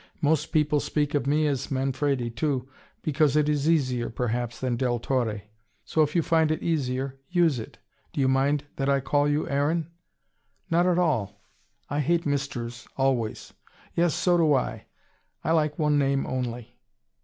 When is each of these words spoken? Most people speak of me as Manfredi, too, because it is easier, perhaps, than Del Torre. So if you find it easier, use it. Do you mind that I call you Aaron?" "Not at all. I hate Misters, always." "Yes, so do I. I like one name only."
Most 0.21 0.47
people 0.47 0.79
speak 0.79 1.13
of 1.13 1.27
me 1.27 1.45
as 1.45 1.69
Manfredi, 1.69 2.31
too, 2.31 2.67
because 3.03 3.35
it 3.35 3.47
is 3.47 3.69
easier, 3.69 4.09
perhaps, 4.09 4.59
than 4.59 4.75
Del 4.75 4.97
Torre. 4.97 5.43
So 5.85 6.01
if 6.01 6.15
you 6.15 6.23
find 6.23 6.49
it 6.49 6.63
easier, 6.63 7.19
use 7.29 7.59
it. 7.59 7.77
Do 8.11 8.19
you 8.19 8.27
mind 8.27 8.63
that 8.77 8.89
I 8.89 8.99
call 8.99 9.29
you 9.29 9.47
Aaron?" 9.47 9.91
"Not 10.71 10.87
at 10.87 10.97
all. 10.97 11.43
I 11.87 11.99
hate 11.99 12.25
Misters, 12.25 12.87
always." 12.97 13.53
"Yes, 13.93 14.15
so 14.15 14.37
do 14.37 14.55
I. 14.55 14.87
I 15.43 15.51
like 15.51 15.77
one 15.77 15.99
name 15.99 16.25
only." 16.25 16.79